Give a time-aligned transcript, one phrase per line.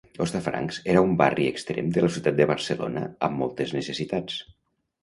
[0.23, 4.43] Hostafrancs era un barri extrem de la ciutat de Barcelona amb moltes necessitats.